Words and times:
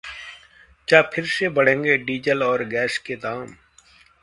क्या 0.87 1.01
फिर 1.01 1.25
से 1.25 1.49
बढ़ेंगे 1.49 1.97
डीजल 1.97 2.43
और 2.43 2.63
गैस 2.63 2.97
के 2.97 3.15
दाम? 3.15 3.55